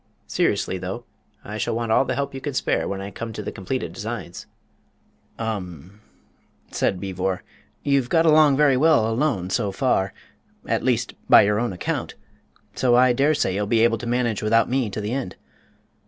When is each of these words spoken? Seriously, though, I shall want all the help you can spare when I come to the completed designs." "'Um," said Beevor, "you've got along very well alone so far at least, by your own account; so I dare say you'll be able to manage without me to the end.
Seriously, 0.25 0.79
though, 0.79 1.05
I 1.43 1.59
shall 1.59 1.75
want 1.75 1.91
all 1.91 2.05
the 2.05 2.15
help 2.15 2.33
you 2.33 2.41
can 2.41 2.55
spare 2.55 2.87
when 2.87 3.01
I 3.01 3.11
come 3.11 3.31
to 3.33 3.43
the 3.43 3.51
completed 3.51 3.93
designs." 3.93 4.47
"'Um," 5.37 6.01
said 6.71 6.99
Beevor, 6.99 7.43
"you've 7.83 8.09
got 8.09 8.25
along 8.25 8.57
very 8.57 8.75
well 8.75 9.07
alone 9.07 9.51
so 9.51 9.71
far 9.71 10.11
at 10.65 10.81
least, 10.83 11.13
by 11.29 11.43
your 11.43 11.59
own 11.59 11.71
account; 11.71 12.15
so 12.73 12.95
I 12.95 13.13
dare 13.13 13.35
say 13.35 13.53
you'll 13.53 13.67
be 13.67 13.81
able 13.83 13.99
to 13.99 14.07
manage 14.07 14.41
without 14.41 14.67
me 14.71 14.89
to 14.89 15.01
the 15.01 15.11
end. 15.13 15.35